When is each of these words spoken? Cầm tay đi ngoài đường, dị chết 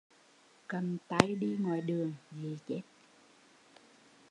Cầm 0.67 0.97
tay 1.07 1.35
đi 1.39 1.57
ngoài 1.59 1.81
đường, 1.81 2.13
dị 2.31 2.57
chết 2.67 2.81